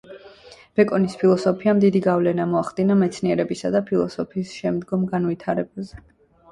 [0.79, 6.05] ბეკონის ფილოსოფიამ დიდი გავლენა მოახდინა მეცნიერებისა და ფილოსოფიის შემდგომ განვითარებაზე.